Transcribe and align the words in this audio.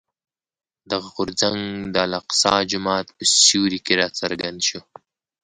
دغه 0.91 1.07
غورځنګ 1.15 1.59
د 1.93 1.95
الاقصی 2.07 2.57
جومات 2.71 3.07
په 3.17 3.23
سیوري 3.45 3.79
کې 3.85 3.93
راڅرګند 4.01 4.59
شو. 4.67 4.79